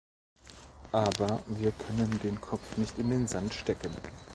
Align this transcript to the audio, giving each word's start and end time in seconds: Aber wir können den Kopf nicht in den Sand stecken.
Aber 0.93 1.43
wir 1.45 1.71
können 1.73 2.19
den 2.23 2.41
Kopf 2.41 2.75
nicht 2.75 2.97
in 2.97 3.11
den 3.11 3.27
Sand 3.27 3.53
stecken. 3.53 3.95